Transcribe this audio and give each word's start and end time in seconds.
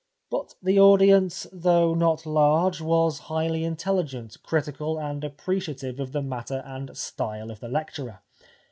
But 0.31 0.55
the 0.63 0.79
audience 0.79 1.45
though 1.53 1.93
not 1.93 2.25
large 2.25 2.81
was 2.81 3.19
highly 3.29 3.63
intelligent, 3.63 4.41
critical 4.41 4.97
and 4.99 5.23
appreciative 5.23 5.99
of 5.99 6.11
the 6.11 6.23
matter 6.23 6.63
and 6.65 6.97
style 6.97 7.51
of 7.51 7.59
the 7.59 7.69
lecturer. 7.69 8.21